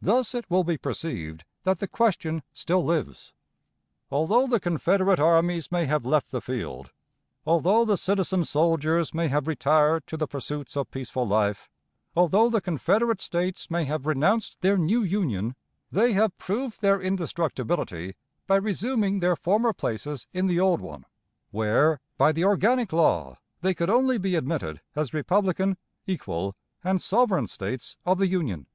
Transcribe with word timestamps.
Thus 0.00 0.32
it 0.32 0.48
will 0.48 0.62
be 0.62 0.78
perceived 0.78 1.44
that 1.64 1.80
the 1.80 1.88
question 1.88 2.44
still 2.52 2.84
lives. 2.84 3.32
Although 4.12 4.46
the 4.46 4.60
Confederate 4.60 5.18
armies 5.18 5.72
may 5.72 5.86
have 5.86 6.06
left 6.06 6.30
the 6.30 6.40
field, 6.40 6.92
although 7.44 7.84
the 7.84 7.96
citizen 7.96 8.44
soldiers 8.44 9.12
may 9.12 9.26
have 9.26 9.48
retired 9.48 10.06
to 10.06 10.16
the 10.16 10.28
pursuits 10.28 10.76
of 10.76 10.92
peaceful 10.92 11.26
life, 11.26 11.68
although 12.14 12.48
the 12.48 12.60
Confederate 12.60 13.20
States 13.20 13.68
may 13.68 13.82
have 13.86 14.06
renounced 14.06 14.60
their 14.60 14.78
new 14.78 15.02
Union, 15.02 15.56
they 15.90 16.12
have 16.12 16.38
proved 16.38 16.80
their 16.80 17.00
indestructibility 17.00 18.14
by 18.46 18.54
resuming 18.54 19.18
their 19.18 19.34
former 19.34 19.72
places 19.72 20.28
in 20.32 20.46
the 20.46 20.60
old 20.60 20.80
one, 20.80 21.04
where, 21.50 21.98
by 22.16 22.30
the 22.30 22.44
organic 22.44 22.92
law, 22.92 23.36
they 23.62 23.74
could 23.74 23.90
only 23.90 24.16
be 24.16 24.36
admitted 24.36 24.80
as 24.94 25.12
republican, 25.12 25.76
equal, 26.06 26.54
and 26.84 27.02
sovereign 27.02 27.48
States 27.48 27.96
of 28.06 28.18
the 28.18 28.28
Union. 28.28 28.68